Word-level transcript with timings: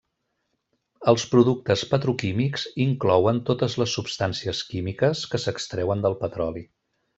Els 1.11 1.25
productes 1.33 1.83
petroquímics 1.91 2.65
inclouen 2.87 3.43
totes 3.51 3.77
les 3.83 3.95
substàncies 3.99 4.65
químiques 4.73 5.23
que 5.35 5.45
s'extreuen 5.45 6.03
del 6.09 6.19
petroli. 6.27 6.69